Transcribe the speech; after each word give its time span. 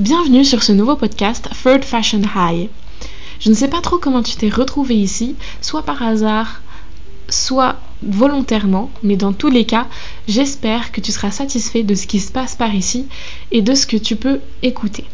Bienvenue 0.00 0.44
sur 0.44 0.64
ce 0.64 0.72
nouveau 0.72 0.96
podcast 0.96 1.48
Third 1.62 1.84
Fashion 1.84 2.22
High. 2.34 2.68
Je 3.38 3.48
ne 3.48 3.54
sais 3.54 3.68
pas 3.68 3.80
trop 3.80 3.98
comment 3.98 4.24
tu 4.24 4.34
t'es 4.34 4.48
retrouvé 4.48 4.96
ici, 4.96 5.36
soit 5.60 5.84
par 5.84 6.02
hasard, 6.02 6.62
soit 7.28 7.76
volontairement, 8.02 8.90
mais 9.04 9.14
dans 9.14 9.32
tous 9.32 9.50
les 9.50 9.64
cas, 9.64 9.86
j'espère 10.26 10.90
que 10.90 11.00
tu 11.00 11.12
seras 11.12 11.30
satisfait 11.30 11.84
de 11.84 11.94
ce 11.94 12.08
qui 12.08 12.18
se 12.18 12.32
passe 12.32 12.56
par 12.56 12.74
ici 12.74 13.06
et 13.52 13.62
de 13.62 13.72
ce 13.76 13.86
que 13.86 13.96
tu 13.96 14.16
peux 14.16 14.40
écouter. 14.64 15.04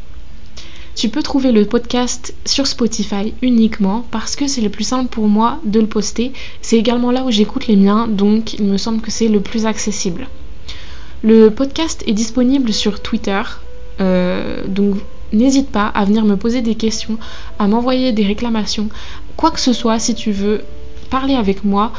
Tu 0.97 1.11
peux 1.11 1.23
trouver 1.23 1.53
le 1.53 1.67
podcast 1.67 2.33
sur 2.47 2.67
Spotify 2.67 3.35
uniquement 3.43 4.07
parce 4.11 4.35
que 4.35 4.47
c'est 4.47 4.63
le 4.63 4.71
plus 4.71 4.85
simple 4.85 5.11
pour 5.11 5.29
moi 5.29 5.61
de 5.63 5.81
le 5.81 5.89
poster. 5.89 6.33
C'est 6.63 6.79
également 6.79 7.11
là 7.11 7.25
où 7.25 7.31
j'écoute 7.31 7.67
les 7.67 7.77
miens, 7.77 8.09
donc 8.09 8.55
il 8.55 8.65
me 8.65 8.79
semble 8.79 9.03
que 9.03 9.11
c'est 9.11 9.29
le 9.29 9.41
plus 9.41 9.67
accessible. 9.67 10.27
Le 11.23 11.51
podcast 11.51 12.03
est 12.07 12.15
disponible 12.15 12.73
sur 12.73 13.03
Twitter, 13.03 13.43
donc 14.01 14.97
n'hésite 15.33 15.71
pas 15.71 15.87
à 15.87 16.05
venir 16.05 16.25
me 16.25 16.37
poser 16.37 16.63
des 16.63 16.75
questions, 16.75 17.19
à 17.59 17.69
m'envoyer 17.69 18.13
des 18.13 18.25
réclamations, 18.25 18.89
quoi 19.37 19.51
que 19.51 19.61
ce 19.61 19.73
soit 19.73 19.99
si 19.99 20.15
tu 20.15 20.33
veux 20.33 20.63
parler 21.11 21.35
avec 21.35 21.65
moi. 21.65 21.93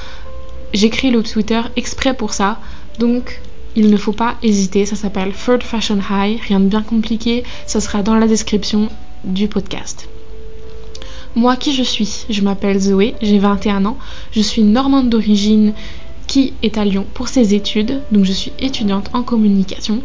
J'écris 0.74 1.12
le 1.12 1.22
Twitter 1.22 1.62
exprès 1.76 2.14
pour 2.14 2.34
ça, 2.34 2.60
donc 3.00 3.42
il 3.76 3.90
ne 3.90 3.98
faut 3.98 4.14
pas 4.14 4.36
hésiter, 4.42 4.86
ça 4.86 4.96
s'appelle 4.96 5.34
Third 5.34 5.64
Fashion 5.64 6.00
High, 6.10 6.40
rien 6.42 6.60
de 6.60 6.66
bien 6.66 6.82
compliqué, 6.82 7.44
ça 7.68 7.80
sera 7.80 8.04
dans 8.04 8.16
la 8.16 8.28
description 8.28 8.90
du 9.24 9.48
podcast. 9.48 10.10
Moi, 11.36 11.56
qui 11.56 11.74
je 11.74 11.84
suis? 11.84 12.26
Je 12.30 12.42
m'appelle 12.42 12.80
Zoé, 12.80 13.16
j'ai 13.22 13.40
21 13.40 13.86
ans, 13.86 13.98
je 14.32 14.42
suis 14.42 14.64
normande 14.64 15.10
d'origine 15.10 15.74
qui 16.28 16.54
est 16.64 16.78
à 16.78 16.84
Lyon 16.86 17.06
pour 17.14 17.28
ses 17.28 17.54
études, 17.54 18.02
donc 18.12 18.26
je 18.26 18.34
suis 18.34 18.52
étudiante 18.60 19.10
en 19.14 19.24
communication. 19.24 20.02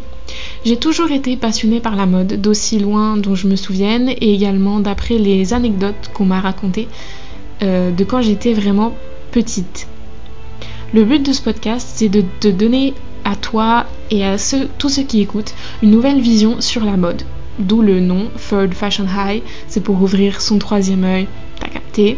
J'ai 0.67 0.75
toujours 0.75 1.11
été 1.11 1.37
passionnée 1.37 1.79
par 1.79 1.95
la 1.95 2.05
mode, 2.05 2.41
d'aussi 2.41 2.77
loin 2.77 3.15
dont 3.15 3.35
je 3.35 3.47
me 3.47 3.55
souvienne, 3.55 4.09
et 4.09 4.33
également 4.33 4.81
d'après 4.81 5.17
les 5.17 5.53
anecdotes 5.53 6.11
qu'on 6.13 6.25
m'a 6.25 6.41
racontées 6.41 6.89
euh, 7.63 7.89
de 7.89 8.03
quand 8.03 8.21
j'étais 8.21 8.51
vraiment 8.51 8.93
petite. 9.31 9.87
Le 10.93 11.05
but 11.05 11.25
de 11.25 11.31
ce 11.31 11.41
podcast, 11.41 11.87
c'est 11.93 12.09
de 12.09 12.51
donner 12.51 12.93
à 13.23 13.37
toi 13.37 13.85
et 14.11 14.25
à 14.25 14.35
tous 14.77 14.89
ceux 14.89 15.03
qui 15.03 15.21
écoutent 15.21 15.53
une 15.81 15.91
nouvelle 15.91 16.19
vision 16.19 16.59
sur 16.59 16.83
la 16.83 16.97
mode. 16.97 17.23
D'où 17.59 17.81
le 17.81 18.01
nom 18.01 18.25
Third 18.49 18.73
Fashion 18.73 19.05
High, 19.05 19.43
c'est 19.69 19.81
pour 19.81 20.01
ouvrir 20.01 20.41
son 20.41 20.59
troisième 20.59 21.05
œil, 21.05 21.27
t'as 21.61 21.69
capté. 21.69 22.17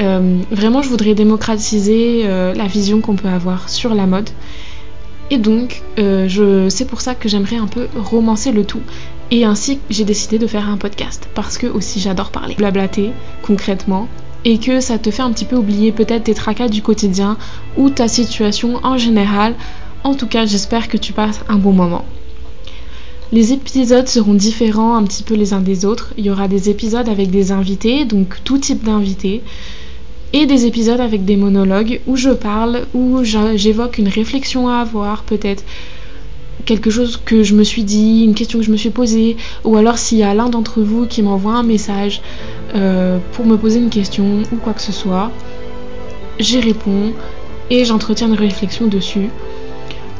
Euh, 0.00 0.38
vraiment, 0.50 0.80
je 0.80 0.88
voudrais 0.88 1.14
démocratiser 1.14 2.22
euh, 2.24 2.54
la 2.54 2.68
vision 2.68 3.02
qu'on 3.02 3.16
peut 3.16 3.28
avoir 3.28 3.68
sur 3.68 3.94
la 3.94 4.06
mode. 4.06 4.30
Et 5.30 5.38
donc, 5.38 5.82
euh, 5.98 6.68
c'est 6.70 6.86
pour 6.86 7.00
ça 7.00 7.14
que 7.14 7.28
j'aimerais 7.28 7.56
un 7.56 7.66
peu 7.66 7.88
romancer 7.96 8.52
le 8.52 8.64
tout. 8.64 8.80
Et 9.30 9.44
ainsi, 9.44 9.78
j'ai 9.90 10.04
décidé 10.04 10.38
de 10.38 10.46
faire 10.46 10.68
un 10.68 10.78
podcast. 10.78 11.28
Parce 11.34 11.58
que 11.58 11.66
aussi, 11.66 12.00
j'adore 12.00 12.30
parler. 12.30 12.54
Blablater, 12.54 13.12
concrètement, 13.42 14.08
et 14.44 14.58
que 14.58 14.80
ça 14.80 14.98
te 14.98 15.10
fait 15.10 15.22
un 15.22 15.32
petit 15.32 15.44
peu 15.44 15.56
oublier 15.56 15.92
peut-être 15.92 16.24
tes 16.24 16.34
tracas 16.34 16.68
du 16.68 16.80
quotidien 16.80 17.36
ou 17.76 17.90
ta 17.90 18.08
situation 18.08 18.80
en 18.82 18.96
général. 18.96 19.54
En 20.04 20.14
tout 20.14 20.26
cas, 20.26 20.46
j'espère 20.46 20.88
que 20.88 20.96
tu 20.96 21.12
passes 21.12 21.40
un 21.48 21.56
bon 21.56 21.72
moment. 21.72 22.04
Les 23.30 23.52
épisodes 23.52 24.08
seront 24.08 24.32
différents 24.32 24.96
un 24.96 25.04
petit 25.04 25.22
peu 25.22 25.34
les 25.34 25.52
uns 25.52 25.60
des 25.60 25.84
autres. 25.84 26.14
Il 26.16 26.24
y 26.24 26.30
aura 26.30 26.48
des 26.48 26.70
épisodes 26.70 27.08
avec 27.08 27.30
des 27.30 27.52
invités, 27.52 28.06
donc 28.06 28.38
tout 28.42 28.56
type 28.56 28.84
d'invités, 28.84 29.42
et 30.32 30.46
des 30.46 30.66
épisodes 30.66 31.00
avec 31.00 31.24
des 31.24 31.36
monologues 31.36 32.00
où 32.06 32.16
je 32.16 32.30
parle, 32.30 32.86
où 32.94 33.22
j'évoque 33.22 33.98
une 33.98 34.08
réflexion 34.08 34.68
à 34.68 34.76
avoir, 34.76 35.22
peut-être 35.22 35.64
quelque 36.66 36.90
chose 36.90 37.18
que 37.24 37.42
je 37.42 37.54
me 37.54 37.64
suis 37.64 37.84
dit, 37.84 38.24
une 38.24 38.34
question 38.34 38.58
que 38.58 38.64
je 38.64 38.70
me 38.70 38.76
suis 38.76 38.90
posée, 38.90 39.36
ou 39.64 39.76
alors 39.76 39.96
s'il 39.96 40.18
y 40.18 40.22
a 40.22 40.34
l'un 40.34 40.50
d'entre 40.50 40.82
vous 40.82 41.06
qui 41.06 41.22
m'envoie 41.22 41.54
un 41.54 41.62
message 41.62 42.20
euh, 42.74 43.18
pour 43.32 43.46
me 43.46 43.56
poser 43.56 43.78
une 43.78 43.90
question 43.90 44.42
ou 44.52 44.56
quoi 44.56 44.74
que 44.74 44.82
ce 44.82 44.92
soit, 44.92 45.30
j'y 46.38 46.60
réponds 46.60 47.12
et 47.70 47.84
j'entretiens 47.84 48.28
une 48.28 48.34
réflexion 48.34 48.86
dessus. 48.86 49.30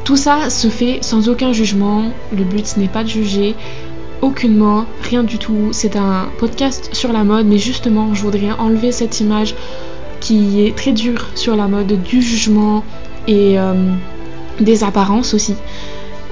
Tout 0.05 0.17
ça 0.17 0.49
se 0.49 0.69
fait 0.69 1.01
sans 1.03 1.29
aucun 1.29 1.53
jugement, 1.53 2.05
le 2.35 2.45
but 2.45 2.79
n'est 2.79 2.89
pas 2.89 3.05
de 3.05 3.09
juger, 3.09 3.55
aucunement, 4.23 4.87
rien 5.03 5.23
du 5.23 5.39
tout. 5.39 5.69
C'est 5.73 5.97
un 5.97 6.29
podcast 6.39 6.91
sur 6.95 7.13
la 7.13 7.25
mode, 7.25 7.47
mais 7.47 7.59
justement, 7.59 8.15
je 8.15 8.23
voudrais 8.23 8.53
enlever 8.53 8.93
cette 8.93 9.21
image 9.21 9.55
qui 10.21 10.63
est 10.63 10.77
très 10.77 10.93
dure 10.93 11.29
sur 11.35 11.57
la 11.57 11.69
mode, 11.69 12.03
du 12.03 12.23
jugement 12.23 12.85
et 13.27 13.59
euh, 13.59 13.93
des 14.61 14.85
apparences 14.85 15.35
aussi. 15.35 15.55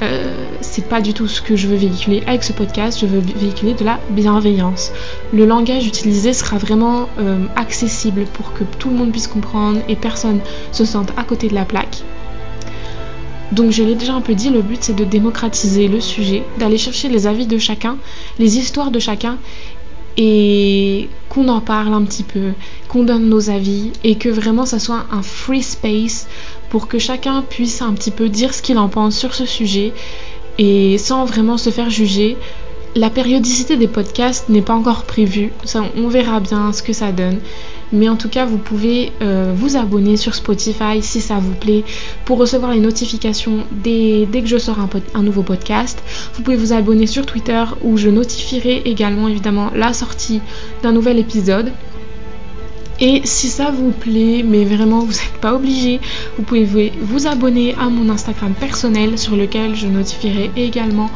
Euh, 0.02 0.34
c'est 0.60 0.86
pas 0.86 1.00
du 1.00 1.14
tout 1.14 1.26
ce 1.26 1.40
que 1.40 1.56
je 1.56 1.68
veux 1.68 1.76
véhiculer 1.76 2.22
avec 2.26 2.44
ce 2.44 2.52
podcast, 2.52 2.98
je 3.00 3.06
veux 3.06 3.20
véhiculer 3.20 3.72
de 3.72 3.84
la 3.84 3.98
bienveillance. 4.10 4.92
Le 5.32 5.46
langage 5.46 5.86
utilisé 5.86 6.34
sera 6.34 6.58
vraiment 6.58 7.08
euh, 7.18 7.46
accessible 7.56 8.24
pour 8.34 8.52
que 8.52 8.64
tout 8.78 8.90
le 8.90 8.96
monde 8.96 9.10
puisse 9.10 9.26
comprendre 9.26 9.80
et 9.88 9.96
personne 9.96 10.40
se 10.72 10.84
sente 10.84 11.12
à 11.16 11.24
côté 11.24 11.48
de 11.48 11.54
la 11.54 11.64
plaque. 11.64 12.02
Donc 13.52 13.70
je 13.70 13.82
l'ai 13.84 13.94
déjà 13.94 14.12
un 14.12 14.20
peu 14.20 14.34
dit, 14.34 14.50
le 14.50 14.60
but 14.60 14.82
c'est 14.82 14.96
de 14.96 15.04
démocratiser 15.04 15.88
le 15.88 16.00
sujet, 16.00 16.42
d'aller 16.58 16.78
chercher 16.78 17.08
les 17.08 17.26
avis 17.26 17.46
de 17.46 17.58
chacun, 17.58 17.96
les 18.38 18.58
histoires 18.58 18.90
de 18.90 18.98
chacun 18.98 19.38
et 20.16 21.08
qu'on 21.28 21.48
en 21.48 21.60
parle 21.60 21.92
un 21.92 22.02
petit 22.02 22.22
peu, 22.22 22.52
qu'on 22.88 23.04
donne 23.04 23.28
nos 23.28 23.50
avis 23.50 23.92
et 24.04 24.16
que 24.16 24.28
vraiment 24.28 24.66
ça 24.66 24.78
soit 24.78 25.06
un 25.10 25.22
free 25.22 25.62
space 25.62 26.26
pour 26.70 26.88
que 26.88 26.98
chacun 26.98 27.42
puisse 27.42 27.82
un 27.82 27.92
petit 27.92 28.10
peu 28.10 28.28
dire 28.28 28.54
ce 28.54 28.62
qu'il 28.62 28.78
en 28.78 28.88
pense 28.88 29.16
sur 29.16 29.34
ce 29.34 29.44
sujet 29.44 29.92
et 30.58 30.98
sans 30.98 31.24
vraiment 31.24 31.58
se 31.58 31.70
faire 31.70 31.90
juger. 31.90 32.36
La 32.94 33.10
périodicité 33.10 33.76
des 33.76 33.88
podcasts 33.88 34.48
n'est 34.48 34.62
pas 34.62 34.72
encore 34.72 35.04
prévue, 35.04 35.52
ça, 35.64 35.84
on 35.96 36.08
verra 36.08 36.40
bien 36.40 36.72
ce 36.72 36.82
que 36.82 36.94
ça 36.94 37.12
donne. 37.12 37.40
Mais 37.92 38.08
en 38.08 38.16
tout 38.16 38.28
cas, 38.28 38.44
vous 38.44 38.58
pouvez 38.58 39.12
euh, 39.22 39.52
vous 39.54 39.76
abonner 39.76 40.16
sur 40.16 40.34
Spotify 40.34 41.02
si 41.02 41.20
ça 41.20 41.36
vous 41.36 41.54
plaît 41.54 41.84
pour 42.24 42.38
recevoir 42.38 42.72
les 42.72 42.80
notifications 42.80 43.64
dès, 43.70 44.26
que 44.32 44.46
je 44.46 44.58
sors 44.58 44.80
un, 44.80 44.88
un, 45.14 45.22
nouveau 45.22 45.42
podcast. 45.42 46.02
Vous 46.34 46.42
pouvez 46.42 46.56
vous 46.56 46.72
abonner 46.72 47.06
sur 47.06 47.26
Twitter 47.26 47.62
où 47.82 47.96
je 47.96 48.08
notifierai 48.08 48.82
également 48.84 49.28
évidemment 49.28 49.70
la 49.74 49.92
sortie 49.92 50.40
d'un 50.82 50.92
nouvel 50.92 51.18
épisode. 51.18 51.72
Et 52.98 53.20
si 53.24 53.48
ça 53.48 53.70
vous 53.70 53.90
plaît, 53.90 54.42
mais 54.42 54.64
vraiment 54.64 55.00
vous 55.00 55.12
n'êtes 55.12 55.38
pas 55.40 55.54
obligé, 55.54 56.00
vous 56.38 56.44
pouvez 56.44 56.92
vous 57.02 57.26
abonner 57.26 57.74
à 57.78 57.90
mon 57.90 58.08
Instagram 58.08 58.54
personnel 58.58 59.18
sur 59.18 59.36
lequel 59.36 59.74
je 59.74 59.86
notifierai 59.86 60.50
également 60.56 61.10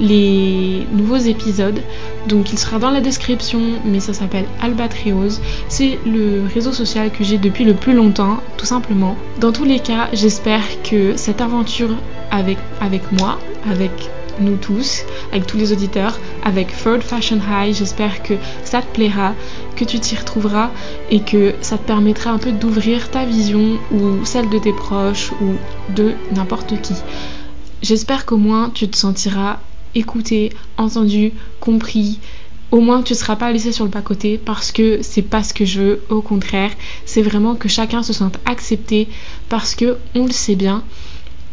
les 0.00 0.86
nouveaux 0.92 1.16
épisodes. 1.16 1.80
Donc 2.28 2.52
il 2.52 2.58
sera 2.58 2.78
dans 2.78 2.90
la 2.90 3.00
description, 3.00 3.60
mais 3.84 4.00
ça 4.00 4.12
s'appelle 4.12 4.46
Albatriose. 4.60 5.40
C'est 5.68 5.98
le 6.06 6.44
réseau 6.52 6.72
social 6.72 7.10
que 7.10 7.24
j'ai 7.24 7.38
depuis 7.38 7.64
le 7.64 7.74
plus 7.74 7.94
longtemps, 7.94 8.38
tout 8.56 8.66
simplement. 8.66 9.16
Dans 9.40 9.52
tous 9.52 9.64
les 9.64 9.80
cas, 9.80 10.08
j'espère 10.12 10.62
que 10.82 11.16
cette 11.16 11.40
aventure 11.40 11.90
avec, 12.30 12.58
avec 12.80 13.12
moi, 13.12 13.38
avec 13.70 14.10
nous 14.40 14.56
tous, 14.56 15.02
avec 15.30 15.46
tous 15.46 15.56
les 15.56 15.72
auditeurs, 15.72 16.18
avec 16.44 16.76
Third 16.76 17.02
Fashion 17.02 17.38
High. 17.38 17.74
J'espère 17.74 18.22
que 18.22 18.34
ça 18.64 18.82
te 18.82 18.86
plaira, 18.92 19.34
que 19.76 19.84
tu 19.84 20.00
t'y 20.00 20.16
retrouveras 20.16 20.70
et 21.10 21.20
que 21.20 21.54
ça 21.60 21.78
te 21.78 21.86
permettra 21.86 22.30
un 22.30 22.38
peu 22.38 22.52
d'ouvrir 22.52 23.10
ta 23.10 23.24
vision 23.24 23.78
ou 23.92 24.24
celle 24.24 24.48
de 24.48 24.58
tes 24.58 24.72
proches 24.72 25.30
ou 25.40 25.54
de 25.94 26.12
n'importe 26.32 26.80
qui. 26.80 26.94
J'espère 27.82 28.24
qu'au 28.26 28.38
moins 28.38 28.70
tu 28.70 28.88
te 28.88 28.96
sentiras 28.96 29.58
écouté, 29.94 30.52
entendu, 30.76 31.32
compris. 31.60 32.20
Au 32.70 32.80
moins 32.80 33.02
tu 33.02 33.12
ne 33.12 33.18
seras 33.18 33.36
pas 33.36 33.52
laissé 33.52 33.72
sur 33.72 33.84
le 33.84 33.90
pas-côté 33.90 34.36
parce 34.38 34.72
que 34.72 35.00
c'est 35.02 35.22
pas 35.22 35.42
ce 35.42 35.54
que 35.54 35.64
je 35.64 35.80
veux. 35.80 36.04
Au 36.08 36.22
contraire, 36.22 36.72
c'est 37.04 37.22
vraiment 37.22 37.54
que 37.54 37.68
chacun 37.68 38.02
se 38.02 38.12
sente 38.12 38.38
accepté 38.46 39.08
parce 39.48 39.74
que 39.74 39.98
on 40.14 40.26
le 40.26 40.32
sait 40.32 40.56
bien, 40.56 40.82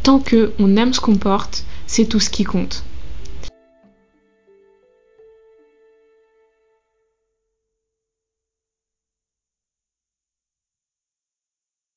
tant 0.03 0.19
qu'on 0.19 0.75
aime 0.77 0.93
ce 0.93 0.99
qu'on 0.99 1.15
porte, 1.15 1.65
c'est 1.85 2.05
tout 2.05 2.19
ce 2.19 2.29
qui 2.29 2.43
compte. 2.43 2.83